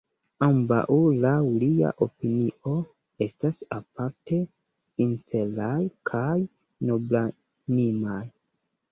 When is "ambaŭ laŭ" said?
0.43-1.33